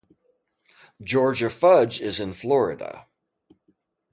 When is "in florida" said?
2.19-3.05